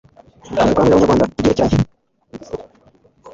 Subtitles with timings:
[0.47, 1.81] gukangurira abanyarwanda ibyerekeranye